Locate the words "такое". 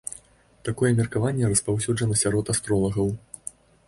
0.69-0.89